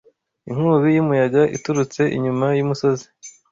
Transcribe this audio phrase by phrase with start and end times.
[0.49, 3.05] Inkubi y'umuyaga iturutse inyuma y'umusozi